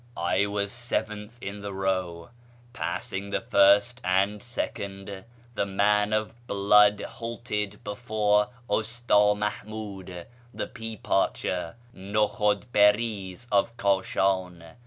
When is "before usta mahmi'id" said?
7.83-10.25